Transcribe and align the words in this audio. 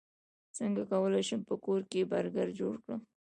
څنګه 0.57 0.81
کولی 0.91 1.23
شم 1.27 1.41
په 1.49 1.55
کور 1.65 1.81
کې 1.91 2.09
برګر 2.11 2.47
جوړ 2.59 2.73
کړم 2.83 3.01